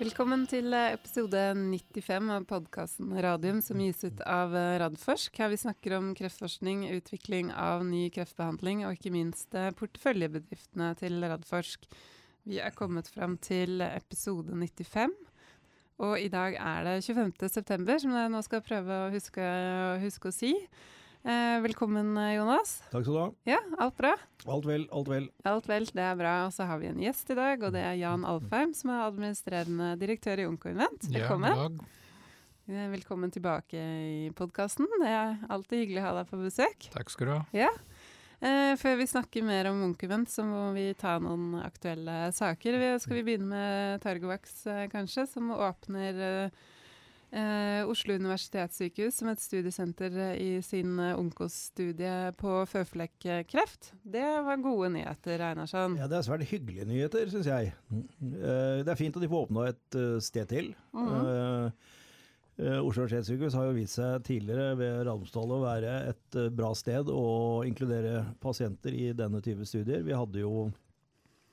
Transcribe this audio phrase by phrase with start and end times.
[0.00, 5.34] Velkommen til eh, episode 95 av podkasten Radium, som gis ut av eh, Radforsk.
[5.36, 11.20] Her vi snakker om kreftforskning, utvikling av ny kreftbehandling og ikke minst eh, porteføljebedriftene til
[11.20, 11.84] Radforsk.
[12.48, 15.12] Vi er kommet fram til episode 95.
[16.00, 17.36] Og i dag er det 25.
[17.52, 19.52] september, som jeg nå skal prøve å huske,
[20.00, 20.54] huske å si.
[21.20, 22.78] Eh, velkommen, Jonas.
[22.88, 23.26] Takk skal du ha.
[23.44, 24.14] Ja, alt bra?
[24.48, 25.26] Alt vel, alt vel.
[25.44, 26.32] Alt vel, det er bra.
[26.46, 29.02] Og så har vi en gjest i dag, og det er Jan Alfheim, som er
[29.04, 31.10] administrerende direktør i Onkoinvent.
[31.12, 31.52] Velkommen.
[31.52, 32.88] Ja, dag.
[32.94, 34.88] Velkommen tilbake i podkasten.
[35.02, 36.88] Det er alltid hyggelig å ha deg på besøk.
[36.96, 37.40] Takk skal du ha.
[37.66, 37.70] Ja.
[38.40, 42.80] Eh, før vi snakker mer om Onkoinvent, så må vi ta noen aktuelle saker.
[42.80, 46.79] Vi, skal vi begynne med Targovax, eh, kanskje, som åpner eh, Eh,
[47.86, 53.92] Oslo universitetssykehus som et studiesenter eh, i sin onkostudie onkosstudie på føflekkreft.
[54.02, 55.96] Det var gode nyheter, Einarsson.
[55.98, 57.72] Ja, det er svært hyggelige nyheter, syns jeg.
[57.92, 60.74] Eh, det er fint at de får åpna et sted til.
[60.92, 61.72] Mm -hmm.
[62.58, 67.08] eh, Oslo universitetssykehus har jo vist seg tidligere ved Ramsdal å være et bra sted
[67.08, 70.02] å inkludere pasienter i denne type studier.
[70.02, 70.70] Vi hadde jo,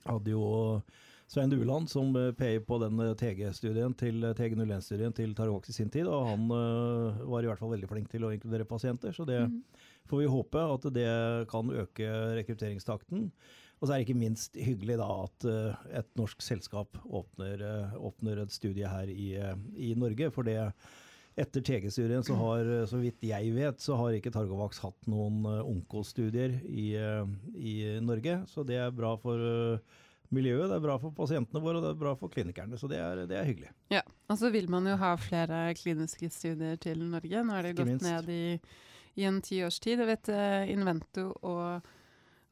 [0.05, 0.81] hadde jo
[1.27, 5.91] Svein Dueland som peier på den eh, TG-studien til eh, TG01-studien til Targovax i sin
[5.91, 9.11] tid, og han var i hvert fall veldig flink til å inkludere pasienter.
[9.11, 9.57] Så det mm.
[10.07, 11.09] får vi håpe at det
[11.51, 13.27] kan øke rekrutteringstakten.
[13.77, 15.45] Og så er det ikke minst hyggelig da at
[15.99, 17.61] et norsk selskap åpner,
[17.99, 19.35] åpner et studie her i,
[19.77, 20.31] i Norge.
[20.33, 20.57] For det
[21.37, 26.57] etter TG-studien så har, så vidt jeg vet, så har ikke Targovax hatt noen onkostudier
[26.65, 26.89] i,
[27.53, 28.39] i Norge.
[28.49, 29.45] Så det er bra for
[30.33, 32.79] miljøet, det er bra for pasientene våre og det er bra for klinikerne.
[32.79, 33.71] Så det er, det er hyggelig.
[33.93, 37.43] Ja, Og så vil man jo ha flere kliniske studier til Norge.
[37.43, 38.43] Nå er det gått ned i,
[39.17, 40.03] i en tiårstid.
[40.03, 41.91] Jeg vet uh, Invento og,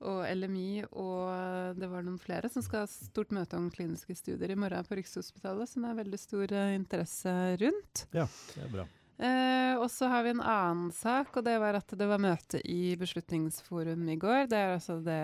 [0.06, 4.56] og LMI og det var noen flere som skal ha stort møte om kliniske studier
[4.56, 7.34] i morgen på Rikshospitalet, som det er veldig stor uh, interesse
[7.64, 8.08] rundt.
[8.16, 8.88] Ja, det er bra.
[9.16, 12.60] Eh, og så har vi en annen sak, og det var at det var møte
[12.68, 14.50] i Beslutningsforum i går.
[14.52, 15.20] Det er altså det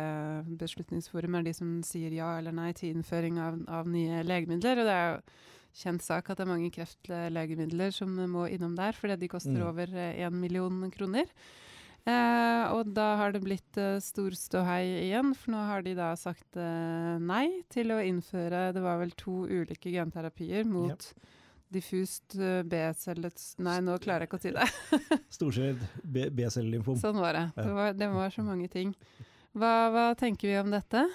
[0.61, 4.79] Beslutningsforum er de som sier ja eller nei til innføring av, av nye legemidler.
[4.79, 8.95] Og det er jo kjent sak at det er mange kreftlegemidler som må innom der,
[8.95, 9.67] fordi de koster mm.
[9.67, 11.27] over én million kroner.
[12.01, 16.07] Uh, og da har det blitt uh, stor ståhei igjen, for nå har de da
[16.17, 21.37] sagt eh, nei til å innføre Det var vel to ulike genterapier mot yep
[21.71, 24.67] diffust eh, B-cellet Nei, nå klarer jeg ikke å si det.
[25.37, 26.99] Storskjedd B-cellelymfom.
[27.01, 27.45] Sånn var det.
[27.57, 28.93] Det var, det var, så mange ting.
[29.51, 31.05] Hva, hva, tenker vi om dette?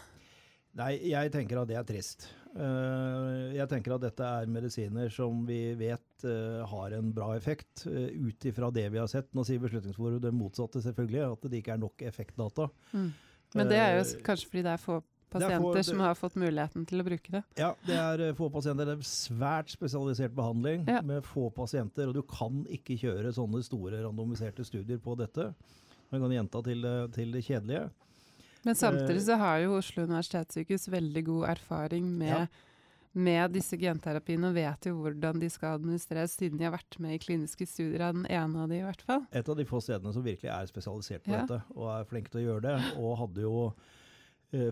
[0.76, 2.28] Nei, jeg tenker at det er trist.
[2.56, 7.84] Uh, jeg tenker at dette er medisiner som vi vet uh, har en bra effekt,
[7.86, 9.28] ut ifra det vi har sett.
[9.36, 12.70] Nå sier Beslutningsforum det motsatte, selvfølgelig, at det ikke er nok effektdata.
[12.92, 13.10] Mm.
[13.56, 15.00] Men det er jo kanskje fordi det er få
[15.32, 17.42] pasienter for, som har fått muligheten til å bruke det.
[17.58, 18.88] Ja, det er eh, få pasienter.
[18.88, 21.02] Det er svært spesialisert behandling ja.
[21.06, 22.10] med få pasienter.
[22.10, 25.50] Og du kan ikke kjøre sånne store randomiserte studier på dette.
[26.12, 27.88] Man kan gjenta til, til det kjedelige.
[28.66, 33.10] Men samtidig så har jo Oslo universitetssykehus veldig god erfaring med, ja.
[33.14, 37.14] med disse genterapiene og vet jo hvordan de skal administreres, siden de har vært med
[37.14, 39.22] i kliniske studier av den ene av de i hvert fall.
[39.30, 41.44] Et av de få stedene som virkelig er spesialisert på ja.
[41.44, 42.74] dette, og er flinke til å gjøre det.
[42.98, 44.05] Og hadde jo Eh,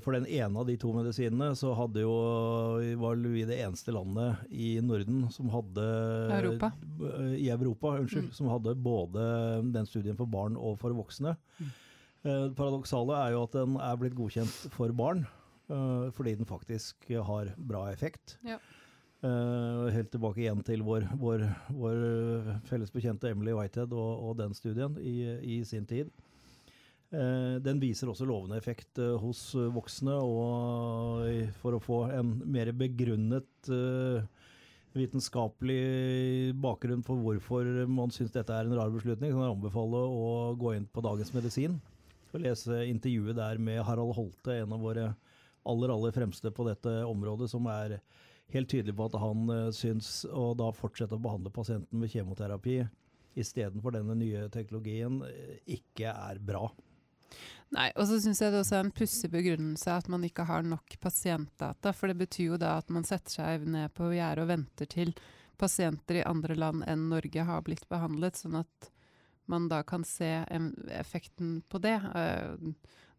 [0.04, 2.12] for den ene av de to medisinene så hadde jo,
[3.00, 5.86] var vi det eneste landet i Norden som hadde
[6.38, 6.72] Europa.
[6.98, 8.30] Eh, I Europa, unnskyld.
[8.30, 8.36] Mm.
[8.36, 9.24] Som hadde både
[9.74, 11.34] den studien for barn og for voksne.
[11.58, 11.72] Mm.
[12.24, 15.26] Det eh, paradoksale er jo at den er blitt godkjent for barn,
[16.12, 18.34] fordi den faktisk har bra effekt.
[18.44, 18.58] Ja.
[19.94, 22.02] Helt tilbake igjen til vår, vår, vår
[22.68, 26.12] felles bekjente Emily Whitehead og, og den studien i, i sin tid.
[27.14, 32.36] Eh, den viser også lovende effekt eh, hos eh, voksne, og for å få en
[32.50, 33.70] mer begrunnet
[34.94, 40.28] vitenskapelig bakgrunn for hvorfor man syns dette er en rar beslutning, kan jeg anbefale å
[40.58, 41.80] gå inn på Dagens Medisin
[42.34, 45.08] og lese intervjuet der med Harald Holte, en av våre
[45.66, 47.98] aller, aller fremste på dette området, som er
[48.54, 52.80] helt tydelig på at han syns å da fortsette å behandle pasienten med kjemoterapi
[53.38, 55.22] istedenfor denne nye teknologien
[55.66, 56.68] ikke er bra.
[57.74, 60.66] Nei, og så syns jeg det også er en pussig begrunnelse at man ikke har
[60.66, 61.94] nok pasientdata.
[61.96, 65.14] For det betyr jo da at man setter seg ned på gjerdet og venter til
[65.58, 68.90] pasienter i andre land enn Norge har blitt behandlet, sånn at
[69.50, 70.30] man da kan se
[70.94, 71.98] effekten på det.
[72.14, 72.54] Eh,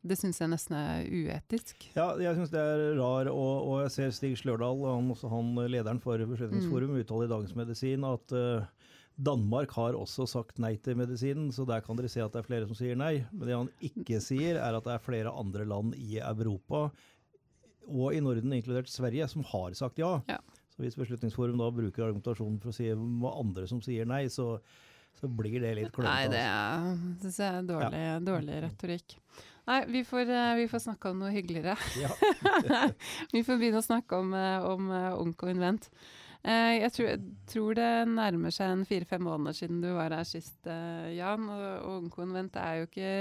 [0.06, 1.88] det syns jeg nesten er uetisk.
[1.96, 6.02] Ja, jeg syns det er rar, og, og, jeg ser Stig Slørdal, han, han lederen
[6.04, 7.00] for Beslutningsforum, mm.
[7.02, 8.68] uttale i Dagens Medisin at uh,
[9.16, 12.48] Danmark har også sagt nei til medisinen, så der kan dere se at det er
[12.48, 13.14] flere som sier nei.
[13.32, 16.90] Men det han ikke sier, er at det er flere andre land i Europa,
[17.86, 20.18] og i Norden, inkludert Sverige, som har sagt ja.
[20.28, 20.40] ja.
[20.74, 24.58] Så hvis Beslutningsforum da bruker argumentasjonen for å si hva andre som sier nei, så,
[25.16, 26.12] så blir det litt klønete.
[26.12, 27.12] Nei, det altså.
[27.22, 29.18] synes jeg er dårlig, dårlig retorikk.
[29.66, 31.78] Nei, vi får, eh, vi får snakke om noe hyggeligere.
[31.98, 32.12] Ja.
[33.36, 35.88] vi får begynne å snakke om, eh, om eh, Onko Invent.
[36.46, 40.28] Eh, jeg tror, jeg tror det nærmer seg en fire-fem måneder siden du var her
[40.30, 41.48] sist, eh, Jan.
[41.50, 43.14] Og, og Ungkonvent er jo ikke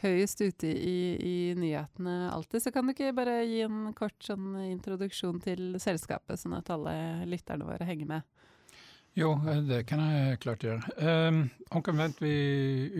[0.00, 2.64] høyest ute i, i nyhetene alltid.
[2.64, 6.96] Så kan du ikke bare gi en kort sånn introduksjon til selskapet, sånn at alle
[7.28, 8.32] lytterne våre henger med?
[9.16, 10.82] Jo, eh, det kan jeg klart gjøre.
[11.00, 12.34] Um, omvendt vi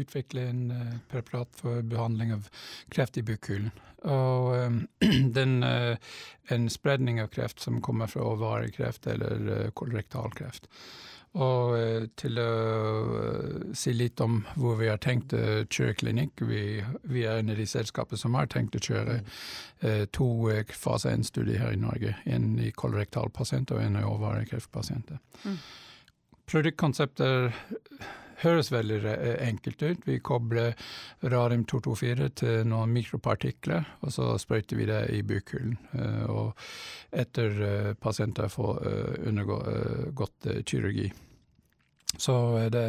[0.00, 2.48] utvikler en uh, preparat for behandling av
[2.88, 3.68] kreft i bukhulen.
[4.08, 4.78] Og um,
[5.36, 5.92] den uh,
[6.48, 10.70] en spredning av kreft som kommer fra ovariekreft eller uh, kolorektalkreft.
[11.36, 11.76] Og
[12.16, 12.52] til å
[13.76, 16.40] si litt om hvor vi har tenkt å kjøre klinikk.
[16.48, 16.80] Vi,
[17.12, 20.30] vi er en av de selskapene som har tenkt å kjøre uh, to
[20.72, 22.16] fase 1-studier her i Norge.
[22.24, 25.20] En i kolorektalpasienter og en i ovarikreftpasienter.
[25.44, 25.60] Mm.
[26.46, 27.52] Produktkonseptet
[28.43, 29.00] høres veldig
[29.40, 30.06] enkelt ut.
[30.06, 30.75] Vi kobler
[31.25, 35.76] radium-224 til noen mikropartikler, og så sprøyter vi det i bukhulen.
[35.96, 36.66] Eh, og
[37.16, 41.10] etter eh, pasienter får uh, undergått kirurgi.
[42.16, 42.87] Så er det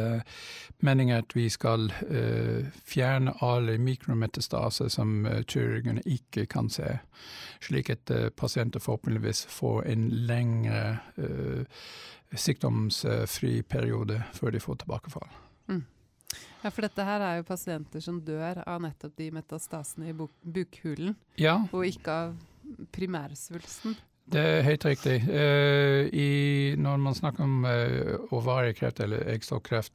[0.80, 6.94] meningen at vi skal eh, fjerne alle mikrometastaser som kirurgene ikke kan se,
[7.60, 11.00] slik at pasienter forhåpentligvis får en lengre
[12.34, 15.28] sykdomsfri periode før de får tilbakefall.
[16.58, 20.32] Ja, for dette her er jo pasienter som dør av nettopp de metastasene i buk
[20.42, 22.34] bukhulen, Ja, og ikke av
[22.92, 23.94] primærsvulsten.
[24.28, 25.22] det er helt riktig.
[25.24, 29.94] Uh, i, når man snakker om uh, ovariekreft eller eggstokkreft,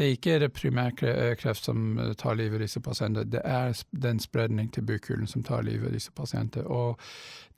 [0.00, 4.70] det er ikke det primærkreft som tar livet av disse pasientene, det er den spredning
[4.72, 6.64] til bukhulen som tar livet av disse pasientene.
[6.72, 7.02] Og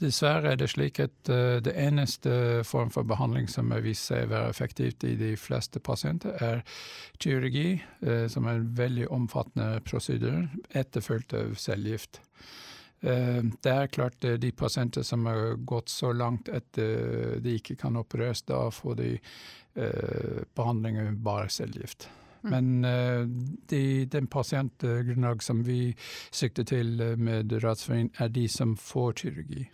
[0.03, 4.27] dessverre er det slik at eh, det eneste form for behandling som har vist seg
[4.27, 6.65] å være effektivt i de fleste pasienter, er
[7.23, 12.19] kirurgi, eh, som er en veldig omfattende prosedyre, etterfulgt av cellegift.
[13.07, 18.03] Eh, Det er klart de pasienter som har gått så langt at de ikke kan
[18.03, 22.09] opereres, da får de eh, behandling med bare cellegift.
[22.43, 22.51] Mm.
[22.51, 23.27] Men eh,
[23.71, 25.95] de, den pasientgrunnlag som vi
[26.31, 29.69] sikter til eh, med Radsforening, er de som får kirurgi.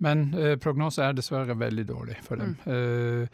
[0.00, 2.54] Men eh, prognosen er dessverre veldig dårlig for dem.
[2.64, 3.28] Eh,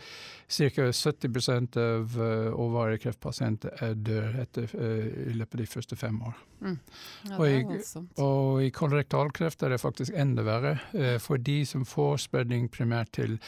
[0.48, 0.86] Ca.
[0.92, 6.34] 70% av eh, kreftpasienter er dør etter, uh, i løpet av de første fem år.
[6.62, 10.80] Ja, Og jeg- Og i kolorektalkreft er det faktisk enda verre.
[10.94, 13.38] Uh, for de som får spredning primært til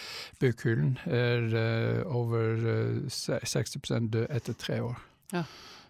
[0.40, 4.98] bukhulen, er uh, over eh, se- 60 død etter tre år.
[5.32, 5.44] Ja.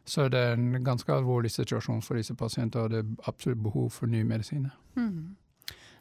[0.04, 3.90] Så det er en ganske alvorlig situasjon for disse pasientene, og det er absolutt behov
[3.90, 4.70] for nye medisiner.
[4.96, 5.36] Mhm.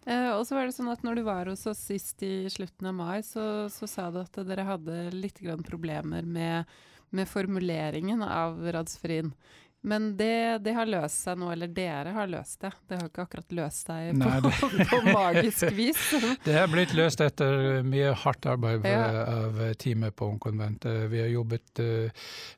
[0.08, 2.88] Eh, og så var det sånn at når du var hos oss sist i slutten
[2.88, 6.64] av mai, så, så sa du at dere hadde litt problemer med,
[7.12, 9.34] med formuleringen av Radsfrin.
[9.82, 12.72] Men det, det har løst seg nå, eller dere har løst det.
[12.90, 16.02] Det har ikke akkurat løst seg på, Nei, på magisk vis.
[16.48, 19.04] Det er blitt løst etter mye hardt arbeid Ja.
[19.36, 20.86] av teamet på Onkonvent.
[20.90, 22.10] Eh, Vi har jobbet uh,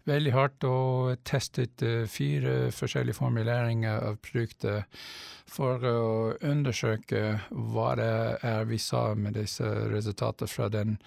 [0.10, 4.88] veldig hardt og testet uh, fire forskjellige formuleringer av produktet
[5.50, 6.00] for å
[6.46, 8.10] undersøke hva det
[8.46, 10.98] er vi sa med disse resultatene fra den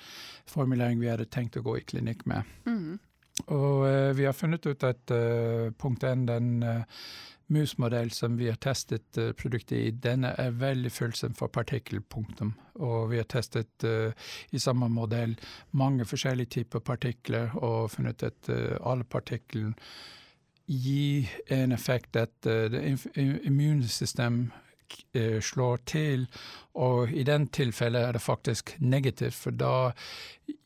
[0.51, 2.45] formuleringen vi hadde tenkt å gå i klinikk med.
[2.69, 3.01] Mhm.
[3.49, 7.05] Og eh, vi har funnet ut at eh, punkt 1, den eh,
[7.53, 12.55] musmodell som vi har testet eh, produktet i, denne er veldig følsom for partikkelpunktum.
[12.87, 14.13] Og vi har testet eh,
[14.51, 15.37] i samme modell
[15.71, 19.75] mange forskjellige typer partikler og funnet at eh, alle partiklene
[20.67, 22.73] gir en effekt at eh,
[25.15, 26.27] eh, slår til,
[26.75, 29.93] og i den tilfellet er det faktisk negativt, for da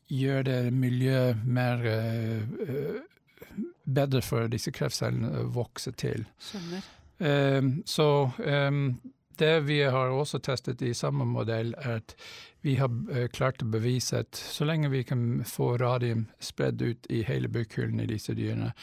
[0.07, 3.01] gjør det miljøet mer eh, eh,
[3.83, 6.25] bedre for disse kreftcellene å vokse til.
[6.43, 6.87] Skjønner.
[7.17, 8.99] Ehm, så ehm,
[9.37, 12.15] det vi har også testet i samme modell, er at
[12.65, 17.09] vi har eh, klart å bevise at så lenge vi kan få radium spredd ut
[17.13, 18.73] i hele bukhulen i disse dyrene,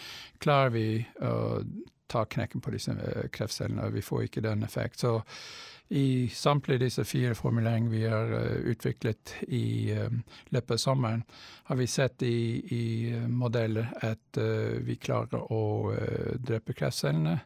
[0.42, 0.86] klarer vi
[1.20, 1.62] å
[2.06, 5.00] ta knekken på disse eh, kreftcellene, vi får ikke den effekt.
[5.04, 5.20] Så
[5.88, 10.12] i samtlige disse fire formuleringene vi har eh, utviklet i eh,
[10.48, 11.24] løpet av sommeren,
[11.64, 12.36] har vi sett i,
[12.76, 12.84] i
[13.28, 14.38] modeller at
[14.84, 15.92] vi klarer å
[16.40, 17.38] drepe kreftcellene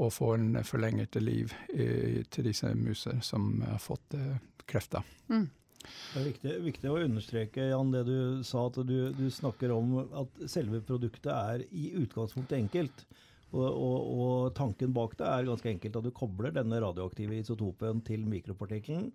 [0.00, 4.16] og få en forlenget liv eh, til disse muser som har fått
[4.68, 5.04] krefter.
[5.28, 5.48] Mm.
[5.82, 9.96] Det er viktig, viktig å understreke, Jan, det du sa, at du, du snakker om
[10.04, 13.04] at selve produktet er i utgangspunktet enkelt.
[13.52, 18.00] Og, og, og tanken bak det er ganske enkelt at du kobler denne radioaktive isotopen
[18.06, 19.10] til mikropartikkelen.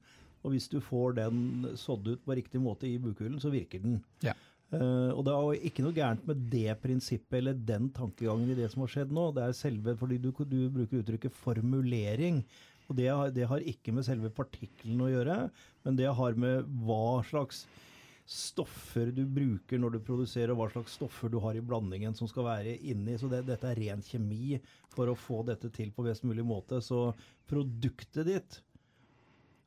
[0.45, 1.39] Og hvis du får den
[1.79, 3.97] sådd ut på riktig måte i bukhulen, så virker den.
[4.25, 4.35] Ja.
[4.67, 8.57] Uh, og det er jo ikke noe gærent med det prinsippet eller den tankegangen i
[8.57, 9.29] det som har skjedd nå.
[9.35, 12.41] Det er selve, fordi du, du bruker uttrykket formulering.
[12.87, 15.37] Og det det har ikke med selve partikkelen å gjøre,
[15.83, 17.65] men det har med hva slags
[18.27, 22.27] stoffer du bruker når du produserer, og hva slags stoffer du har i blandingen som
[22.27, 23.15] skal være inni.
[23.19, 24.57] Så det, dette er ren kjemi
[24.93, 26.81] for å få dette til på best mulig måte.
[26.83, 27.09] Så
[27.47, 28.59] produktet ditt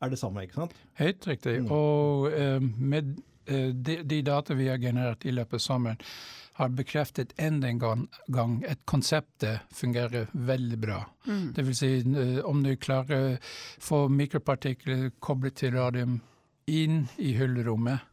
[0.00, 0.76] er det samme, ikke sant?
[1.00, 1.56] Helt riktig.
[1.64, 1.72] Mm.
[1.72, 6.04] Og eh, med eh, de, de data vi har generert i løpet av sommeren,
[6.60, 10.98] har bekreftet enda en gang, gang at konseptet fungerer veldig bra.
[11.24, 11.52] Mm.
[11.56, 13.38] Det vil si, eh, om du klarer å
[13.80, 16.18] få mikropartikler koblet til radium
[16.68, 18.04] inn i hullerommet,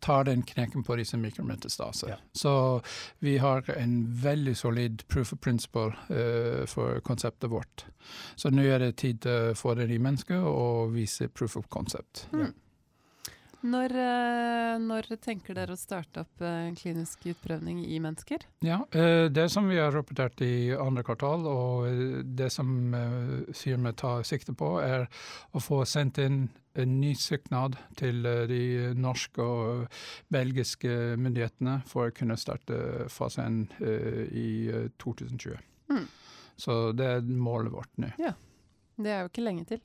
[0.00, 2.08] tar den knekken på disse mikrometastaser.
[2.08, 2.16] Ja.
[2.32, 2.80] Så
[3.18, 7.86] vi har en veldig solid proof of principle uh, for konseptet vårt.
[8.36, 11.68] Så nå er det tid til å få det i mennesker og vise proof of
[11.68, 12.26] concept.
[12.32, 12.40] Mm.
[12.46, 12.52] eh,
[13.66, 18.46] når tenker dere å starte opp eh, klinisk utprøvning i mennesker?
[18.64, 23.52] Ja, eh, Det som vi har rapportert i andre kvartal, og eh, det som eh,
[23.56, 25.08] firmaet tar sikte på, er
[25.52, 26.48] å få sendt inn
[26.78, 28.62] en ny søknad til eh, de
[28.98, 30.02] norske og
[30.32, 35.58] belgiske myndighetene for å kunne starte fase 1 eh, i eh, 2020.
[35.90, 36.06] Mm.
[36.60, 38.12] Så det er målet vårt nå.
[39.02, 39.80] Det er jo ikke lenge til.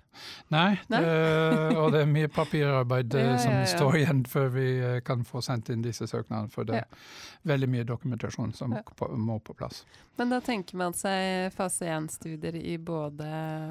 [0.52, 1.02] Nei, Nei?
[1.02, 3.70] Det, og det er mye papirarbeid eh, Ja, som ja, ja.
[3.78, 6.52] står igjen før vi eh, kan få sendt inn disse søknadene.
[6.52, 6.84] For det Ja.
[6.84, 8.82] er veldig mye dokumentasjon som Ja.
[9.16, 9.86] må på plass.
[10.18, 13.26] Men da tenker man seg fase 1-studier i både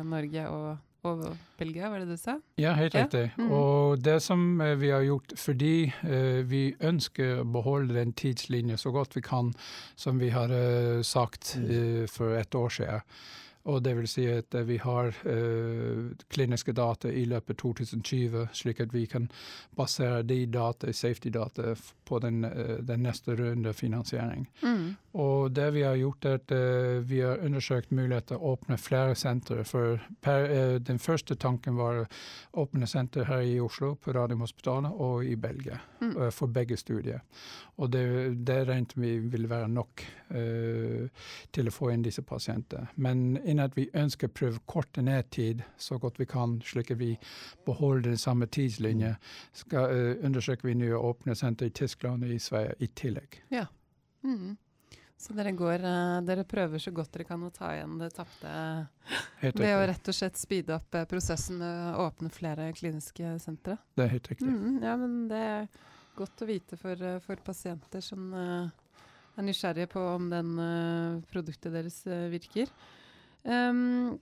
[0.04, 1.24] Norge og, og
[1.58, 2.38] Belgia, var det du sa?
[2.60, 3.02] Ja, helt Ja.
[3.04, 3.30] riktig.
[3.36, 3.50] Mhm.
[3.52, 8.76] Og det som eh, vi har gjort fordi eh, vi ønsker å beholde den tidslinjen
[8.80, 9.52] så godt vi kan,
[9.96, 11.70] som vi har eh, sagt Mm.
[11.70, 13.00] eh, for et år siden.
[13.64, 18.80] Og det vil si at eh, vi har uh, kliniske data i løpet 2020, slik
[18.84, 19.30] at vi kan
[19.76, 24.44] basere de data, safety-data på den, uh, den neste runde finansiering.
[24.62, 24.94] Mm.
[25.12, 28.76] Og det vi har gjort, er at uh, vi har undersøkt mulighet til å åpne
[28.76, 29.64] flere sentre.
[29.64, 32.06] For per, den første tanken var å
[32.66, 35.80] åpne senter her i Oslo, på Radiumhospitalet, og i Belgia.
[36.04, 36.30] Mm.
[36.36, 37.22] for begge studier.
[37.80, 38.04] Og det,
[38.44, 40.02] det regnet vi ville være nok
[41.54, 42.90] til å få inn disse pasientene.
[43.00, 46.90] Men innen at vi ønsker å prøve korte ned tid så godt vi kan, slik
[46.94, 47.14] at vi
[47.66, 49.14] beholder den samme tidslinje,
[49.54, 53.40] skal, uh, undersøker vi nå å åpne senter i Tyskland og i Sverige i tillegg.
[54.24, 54.56] Mm.
[55.20, 58.54] Så dere går eh, Dere prøver så godt dere kan å ta igjen det tapte
[59.40, 63.78] ved å rett og slett speede opp eh, prosessen med å åpne flere kliniske sentre.
[63.94, 64.48] Det er helt riktig.
[64.50, 65.68] Mm, ja, men det er
[66.18, 70.52] godt å vite for, for pasienter som er nysgjerrige på om den
[71.30, 72.70] produktet deres virker.
[73.44, 74.18] Ehm,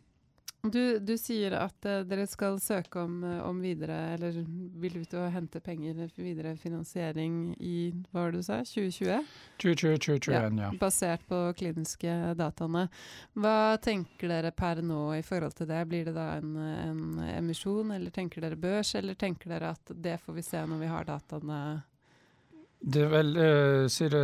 [0.63, 4.37] du, du sier at uh, dere skal søke om, eh, om videre, eller
[4.79, 9.33] vil ut og hente penger for videre finansiering i hva var det du sa, 2020?
[9.65, 10.71] 2020-2021, ja.
[10.79, 12.87] Basert på kliniske dataene.
[13.35, 15.83] Hva tenker dere per nå i forhold til det?
[15.91, 17.03] Blir det da en, en
[17.33, 20.93] emisjon, eller tenker dere børs, eller tenker dere at det får vi se når vi
[20.95, 21.63] har dataene?
[22.83, 24.23] Det er vel, uh, sier det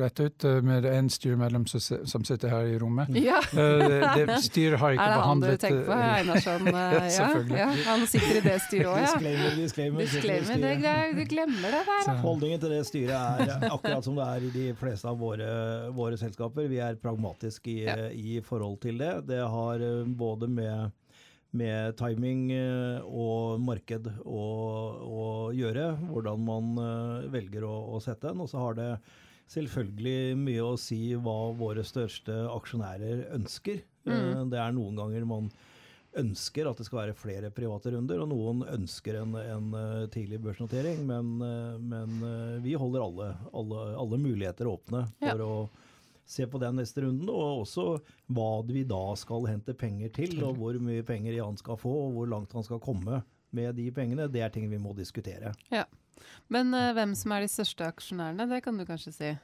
[0.00, 3.10] rett ut, eh, med en styremedlem som, som sitter her i rommet.
[3.24, 3.42] Ja!
[3.52, 5.92] Eh, det, styret har ikke behandlet Er det han du tenker på?
[5.92, 6.68] eh, Einarsson?
[6.72, 7.58] eh, ja, Selvfølgelig.
[7.60, 9.04] ja, han sitter i det styret òg, ja.
[9.12, 10.00] Disclaimer, disclaimer.
[10.08, 12.02] Disclaimer, det, du glemmer det der.
[12.08, 15.52] Så- Holdningen til det styret er akkurat som det er i de fleste av våre,
[16.00, 16.68] våre selskaper.
[16.72, 18.08] Vi er pragmatiske i, Ja.
[18.08, 19.12] i forhold til det.
[19.28, 20.90] Det har eh, både med,
[21.54, 24.46] med timing eh, og marked å,
[25.06, 28.42] å gjøre, hvordan man eh, velger å, å sette den.
[28.42, 28.88] Og så har det
[29.54, 33.84] selvfølgelig mye å si hva våre største aksjonærer ønsker.
[33.84, 34.50] Eh, Mm.
[34.52, 35.46] Det er noen ganger man
[36.20, 39.70] ønsker at det skal være flere private runder, og noen ønsker en, en
[40.12, 41.00] tidlig børsnotering.
[41.08, 41.32] Men,
[41.80, 42.12] men
[42.62, 45.54] vi holder alle, alle, alle muligheter åpne for å
[46.26, 47.86] se på den neste runden, og også
[48.32, 52.14] hva vi da skal hente penger til, og hvor mye penger Jan skal få, og
[52.16, 53.22] hvor langt han skal komme
[53.54, 54.28] med de pengene.
[54.32, 55.54] Det er ting vi må diskutere.
[56.52, 59.34] Men uh, hvem som er de største aksjonærene, det kan du kanskje si?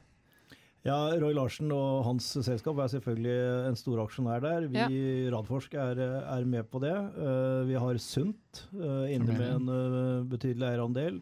[0.86, 4.64] Ja, Roy Larsen og hans selskap er selvfølgelig en stor aksjonær der.
[4.72, 6.96] Vi i Radforsk er, er med på det.
[7.20, 11.20] Uh, vi har Sunt uh, inne med en betydelig eierandel.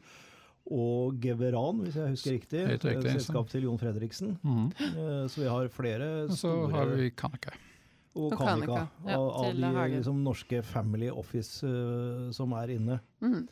[0.74, 2.64] Og Geveran, hvis jeg husker riktig.
[2.68, 4.34] Helt riktig, et selskap til Jon Fredriksen.
[4.42, 4.66] Mhm.
[4.84, 7.54] Eh, så vi har flere Og så har vi Kanika.
[8.18, 8.88] Og Og Kanika.
[9.06, 13.00] Ja, av, av de liksom, norske Family Office eh, som er inne.
[13.22, 13.46] Mm.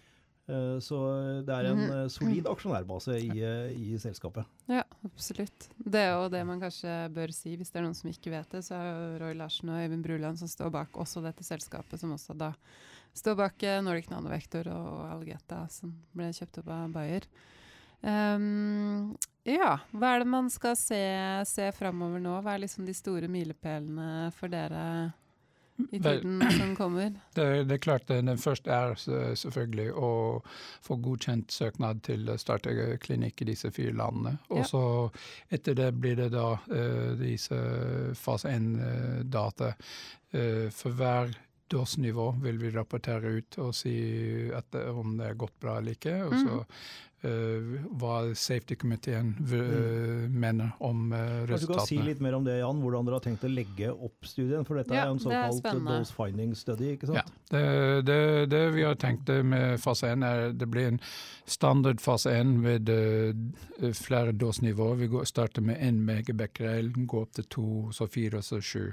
[0.49, 0.99] Eh, Så
[1.45, 1.91] det er en Mhm.
[1.91, 4.45] eh, solid aksjonærbase i, eh, i selskapet.
[4.69, 5.69] Ja, absolutt.
[5.83, 8.49] Det er jo det man kanskje bør si, hvis det er noen som ikke vet
[8.51, 8.63] det.
[8.65, 8.87] Så er
[9.19, 12.53] jo Roy Larsen og Øyvind Bruland som står bak også dette selskapet, som også da
[13.15, 17.23] står bak Nordic Nanovektor og Algeta, som ble kjøpt opp av Bayer.
[18.03, 20.99] Um, ja, hva er det man skal se,
[21.49, 22.37] se framover nå?
[22.45, 25.13] Hva er liksom de store milepælene for dere
[25.93, 26.23] i Vel,
[26.57, 27.13] som kommer?
[27.37, 28.95] Det, det er klart, den første er
[29.37, 30.11] selvfølgelig å
[30.87, 34.39] få godkjent søknad til å starte klinikk i disse fire landene.
[34.51, 34.69] Og Ja.
[34.71, 34.83] så
[35.53, 37.59] etter det blir det da uh, disse
[38.17, 39.75] fase 1-data.
[40.75, 41.31] for hver
[41.71, 43.95] dåsnivå vil vi rapportere ut og si
[44.55, 46.15] at, om det er gått bra eller ikke.
[46.29, 46.85] Og så eh,
[47.23, 50.35] hva safety-komiteen mm.
[50.37, 53.25] mener om uh, Kanskje du kan si litt mer om det, Jan, hvordan dere har
[53.25, 54.67] tenkt å legge opp studien?
[54.69, 57.19] For dette Ja, er en det er såkalt dose finding study, ikke sant?
[57.19, 57.65] Ja, det,
[58.07, 58.19] det,
[58.53, 61.01] det vi har tenkt med fase 1 er det blir en
[61.49, 65.01] standard fase 1 med uh, flere dosenivåer.
[65.03, 68.87] Vi går, starter med 1 megabecquerel, går opp til 2, så 4, så 7.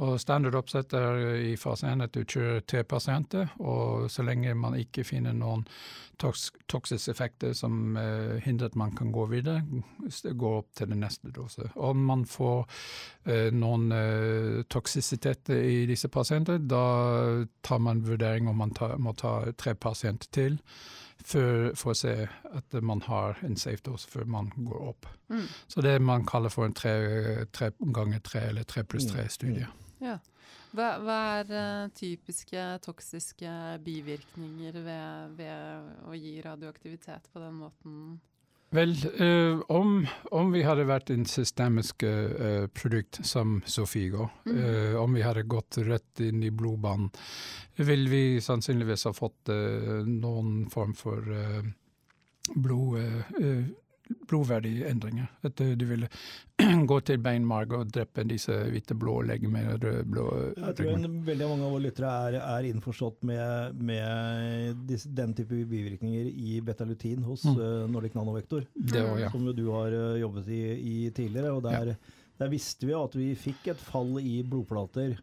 [0.00, 4.54] Og standard oppsett er i fase 1 at du kjører tre pasienter, og så lenge
[4.56, 5.66] man ikke finner noen
[6.20, 9.60] toks, toksiske effekter som eh, hindrer at man kan gå videre,
[10.24, 11.68] gå opp til den neste dose.
[11.76, 12.62] Om man får
[13.26, 19.12] eh, noen eh, toksisitet i disse pasientene, da tar man vurdering om man tar, må
[19.18, 20.58] ta tre pasienter til
[21.20, 22.14] for, for å se
[22.56, 25.08] at man har en safe dose før man går opp.
[25.28, 25.44] Mm.
[25.68, 26.96] Så det man kaller for en tre,
[27.52, 29.66] tre ganger tre eller tre pluss Mm, tre-studie.
[29.68, 29.89] Ja.
[30.70, 37.94] Hva, hva er eh, typiske toksiske bivirkninger ved, ved å gi radioaktivitet på den måten?
[38.70, 44.94] Vel, uh, om, om vi hadde vært en systemisk uh, produkt som Sofigo, mm.
[45.02, 47.10] om vi hadde gått rett inn i blodbanen,
[47.82, 49.50] vil vi sannsynligvis ha fått
[50.06, 51.24] noen form for
[52.54, 53.00] blod,
[54.30, 55.28] blodverdiendringer.
[55.46, 56.08] At eh, du ville
[56.90, 59.76] gå til beinmarg og drepe disse hvite blå legemene.
[59.80, 60.26] røde blå
[60.56, 65.34] Jeg tror en, veldig mange av våre lyttere er, er innforstått med, med disse, den
[65.38, 67.56] type bivirkninger i betalutin hos Mm.
[67.56, 69.30] uh, Nordic Nanovektor, Det òg, ja.
[69.32, 71.54] som jo du har eh, jobbet i, i tidligere.
[71.56, 71.94] og der,
[72.38, 75.16] der visste vi at vi fikk et fall i blodplater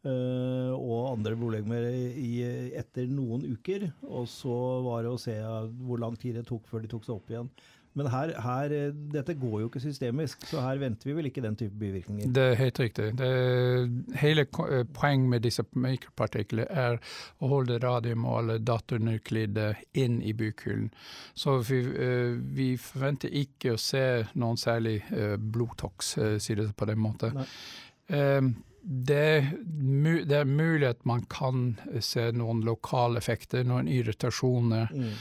[0.00, 1.84] Uh, og andre blodlegemer
[2.80, 3.90] etter noen uker.
[4.08, 4.54] Og så
[4.86, 7.28] var det å se eh, hvor lang tid det tok før de tok seg opp
[7.28, 7.50] igjen.
[7.98, 11.42] Men her, her, eh, dette går jo ikke systemisk, så her venter vi vel ikke
[11.42, 12.30] den type bivirkninger.
[12.34, 13.08] Det er helt riktig.
[13.18, 13.30] Det,
[14.20, 17.00] hele eh, poeng med disse mikropartikler er
[17.40, 18.54] å holde radium og
[19.98, 20.90] inn i bukhulen.
[21.34, 25.00] Så vi, eh, vi forventer ikke å se noen særlig
[25.38, 27.34] blodtoks, sier det på den måten.
[27.34, 27.46] Nei.
[28.82, 29.24] Det,
[30.26, 34.88] det er mulig at man kan se noen lokale effekter, noen irritasjoner.
[34.94, 35.12] Mm.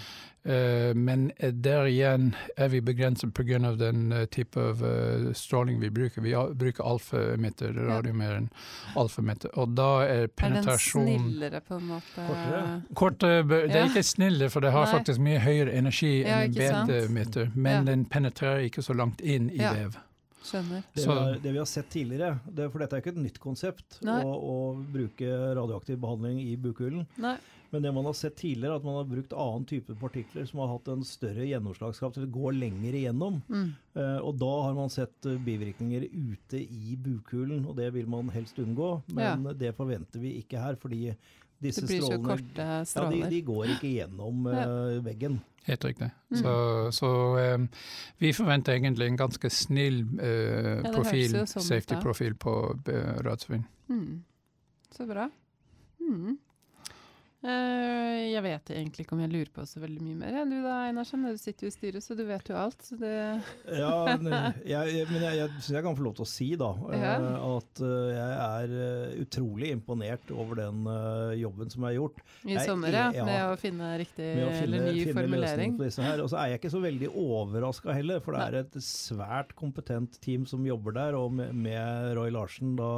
[0.46, 3.60] Eh, men eh, der igjen er vi begrenset pga.
[3.76, 6.22] den uh, type av eh, stråling vi bruker.
[6.22, 8.50] Vi bruker alfa-emitter, radiomer enn
[8.96, 9.52] alfa-emitter.
[9.60, 12.28] Og da er Er den snillere, på en måte?
[12.28, 12.82] Kortere?
[12.96, 14.94] Kort, eh, Det er ikke snillere, for det har Nei.
[14.94, 17.52] faktisk mye høyere energi Ja, enn en betameter.
[17.56, 17.92] Men Ja.
[17.92, 19.74] den penetrerer ikke så langt inn i Ja.
[19.74, 19.98] vev.
[20.50, 20.84] Skjønner.
[20.90, 23.40] Det, vi har, det vi har sett tidligere, det, for dette er ikke et nytt
[23.44, 24.58] konsept å, å
[24.94, 27.08] bruke radioaktiv behandling i bukhulen.
[27.22, 27.38] Nei.
[27.70, 30.64] Men det man har sett tidligere, er at man har brukt annen type partikler som
[30.64, 33.42] har hatt en større gjennomslagskraft, eller går lenger igjennom.
[33.46, 33.68] Mm.
[33.98, 38.32] Uh, og da har man sett eh, bivirkninger ute i bukhulen, og det vil man
[38.34, 38.90] helst unngå.
[39.14, 41.14] Men det forventer vi ikke her, fordi
[41.60, 45.40] disse Det blir så strålene korte ja, de, de går ikke gjennom uh, veggen.
[45.70, 46.10] Helt riktig.
[46.32, 46.38] Mm.
[46.42, 46.54] Så,
[46.96, 47.10] så
[47.56, 47.68] um,
[48.18, 53.66] vi forventer egentlig en ganske snill uh, ja, profil, sånn ut, safety-profil på uh, radsvin.
[53.92, 54.24] Mm.
[54.96, 55.28] Så bra.
[56.02, 56.38] Mm.
[57.40, 60.36] Eh, jeg vet egentlig ikke om jeg lurer på så veldig mye mer.
[60.42, 62.82] enn Du da, Einarsen, du sitter jo i styret, så du vet jo alt.
[62.84, 63.14] Så det
[63.80, 64.28] Ja, men
[64.68, 67.14] jeg, men jeg, jeg syns jeg kan få lov til å si da, eh, Ja.
[67.54, 72.20] at eh, jeg er eh, utrolig imponert over den eh, jobben som er gjort.
[72.44, 73.08] I er sommer, ja.
[73.24, 75.80] Med å finne riktig å finne, eller ny finne formulering.
[75.80, 80.20] Og så er jeg ikke så veldig overraska heller, for det er et svært kompetent
[80.20, 82.92] team som jobber der, og med, med Roy Larsen da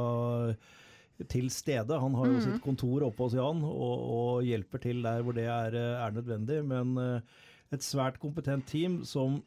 [1.30, 1.98] til stede.
[2.00, 2.44] Han har jo mm.
[2.44, 6.60] sitt kontor oppe hos Jan og, og hjelper til der hvor det er, er nødvendig.
[6.66, 7.42] Men eh,
[7.74, 9.40] et svært kompetent team som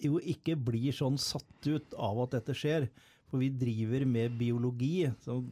[0.00, 2.88] jo ikke blir sånn satt ut av at dette skjer.
[3.30, 5.44] For vi driver med biologi, sånn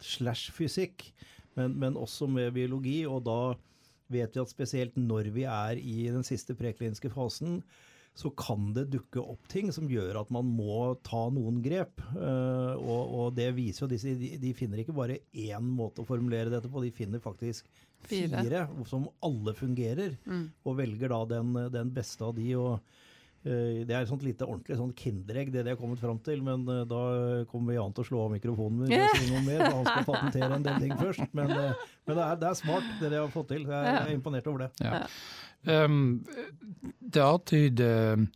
[0.00, 1.10] slash fysikk,
[1.58, 3.02] men, men også med biologi.
[3.08, 3.40] Og da
[4.12, 7.60] vet vi at spesielt når vi er i den siste prekliniske fasen,
[8.16, 12.00] så kan det dukke opp ting som gjør at man må ta noen grep.
[12.14, 16.08] Uh, og, og, det viser jo disse de, de, finner ikke bare én måte å
[16.08, 17.68] formulere dette på, de finner faktisk
[18.08, 20.16] fire, fire som alle fungerer.
[20.24, 20.46] Mm.
[20.64, 22.48] Og velger da den, den, beste av de.
[22.56, 22.80] og
[23.46, 26.42] Det er et sånt lite ordentlig sånn kinderegg, det de har kommet fram til.
[26.42, 27.00] Men uh, da
[27.50, 29.64] kommer Jan til å slå av mikrofonen min og si noe mer.
[29.68, 31.26] Han skal patentere en del ting først.
[31.30, 33.66] Men, men det, er, det, er, smart, det de har fått til.
[33.68, 34.70] Jeg er, jeg er imponert over det.
[34.82, 35.02] Ja.
[35.66, 36.24] Um,
[37.00, 38.26] det er alltid uh,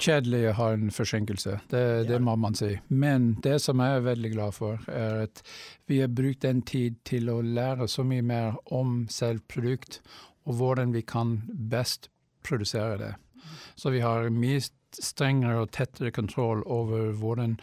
[0.00, 2.18] kjedelig å ha en forsinkelse, det, ja.
[2.22, 2.72] må man si.
[2.88, 5.42] Men det som jeg er veldig glad for, er at
[5.90, 10.00] vi har brukt den tid til å lære så mye mer om selv produkt,
[10.48, 12.08] og hvordan vi kan best
[12.46, 13.12] produsere det.
[13.76, 14.60] Så vi har mye
[14.98, 17.56] strengere og tettere kontroll over hvordan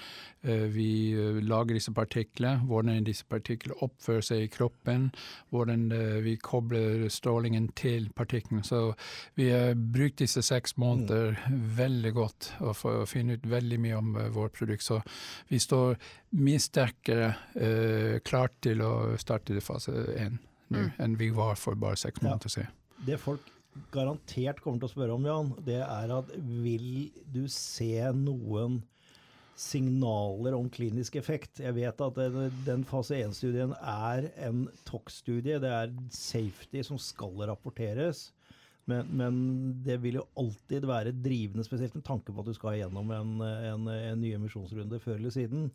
[0.47, 5.09] uh, vi uh, lager disse partiklene, hvordan disse partiklene oppfører seg i kroppen,
[5.51, 8.63] hvordan uh, vi kobler strålingen til partiklene.
[8.63, 8.93] Så
[9.35, 11.59] vi har brukt disse seks måneder mm.
[11.77, 14.85] veldig godt for å finne ut veldig mye om vårt produkt.
[14.85, 15.01] Så
[15.51, 15.97] vi står
[16.37, 17.33] mye sterkere
[18.27, 20.37] klart til å starte fase én
[20.67, 20.89] nå mm.
[20.99, 22.73] enn vi var for bare seks måneder siden.
[22.73, 23.05] Ja.
[23.07, 23.53] Det folk
[23.93, 28.81] garantert kommer til å spørre om, Jan, det er at vil du se noen
[29.57, 31.61] signaler om klinisk effekt?
[31.63, 32.19] Jeg vet at
[32.67, 35.59] den fase 1-studien er en TOX-studie.
[35.63, 38.27] Det er safety som skal rapporteres.
[38.87, 39.39] Men, men,
[39.83, 43.33] det vil jo alltid være drivende, spesielt med tanke på at du skal gjennom en,
[43.43, 45.65] en, en ny emisjonsrunde før eller siden.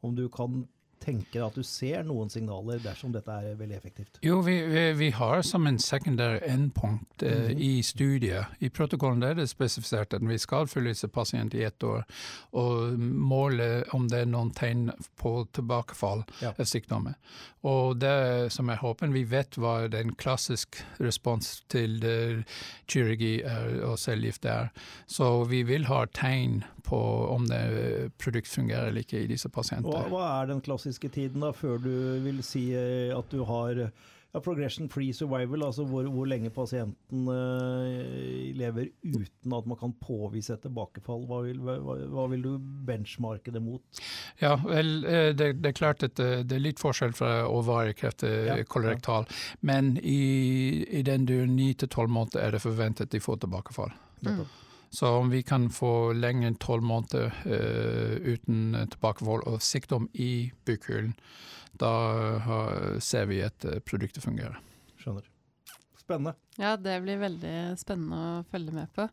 [0.00, 0.62] Om du kan
[1.02, 4.18] tenker at du ser noen signaler dersom dette er veldig effektivt?
[4.24, 7.60] Jo, vi, vi, vi har som en secondary endpunkt eh, mm -hmm.
[7.60, 8.46] i studiet.
[8.58, 12.04] I protokollen er det spesifisert at vi skal følge disse pasientene i ett år
[12.52, 16.52] og måle om det er noen tegn på tilbakefall ja.
[16.58, 17.14] av sykdommen.
[17.62, 22.00] Og det som jeg håper vi vet hva den klassisk respons til
[22.86, 23.42] kirurgi
[23.82, 24.68] og cellegift er.
[25.06, 29.94] Så vi vil ha tegn på om det produkt fungerer eller ikke i disse pasientene.
[29.94, 31.92] Hva, hva er den klassiske tiden da, før du
[32.24, 33.78] vil si eh, at du har
[34.32, 39.92] ja, progression free survival, altså hvor, hvor lenge pasienten uh, lever uten at man kan
[40.00, 41.26] påvise et tilbakefall.
[41.28, 44.02] Hva vil, hva, hva vil, du benchmarke det mot?
[44.40, 45.02] Ja, vel,
[45.36, 49.28] det, det, er klart at det, er litt forskjell fra ovariekreft til ja, kolorektal.
[49.28, 49.60] Ja.
[49.68, 53.92] Men i, i den duren 9 til 12 måneder er det forventet de får tilbakefall.
[54.24, 54.46] Mm.
[54.92, 60.52] Så om vi kan få lenger enn tolv måneder uh, uten tilbakevold og sykdom i
[60.68, 61.14] bukhulen,
[61.80, 61.92] da
[62.36, 64.58] uh, ser vi at uh, produktet fungerer.
[65.00, 65.24] Skjønner.
[65.96, 66.34] Spennende.
[66.60, 69.08] Ja, det blir veldig spennende å følge med på.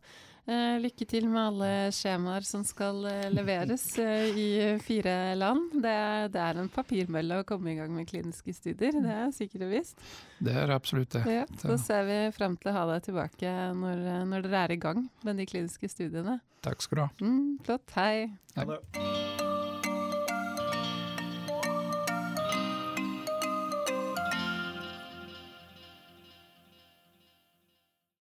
[0.50, 4.48] Eh, lykke til med alle skjemaer som skal eh, leveres eh, i
[4.82, 5.76] fire land.
[5.76, 5.94] Det,
[6.34, 9.74] det, er en papirmølle å komme i gang med kliniske studier, det er sikkert og
[9.76, 10.02] visst.
[10.42, 11.22] Det er absolutt det.
[11.30, 14.80] Ja, så ser vi frem til å ha deg tilbake når, når, dere er i
[14.82, 16.40] gang med de kliniske studiene.
[16.66, 17.10] Takk skal du ha.
[17.22, 17.94] Mm, flott.
[17.94, 18.32] Hei.
[18.58, 19.39] Hei.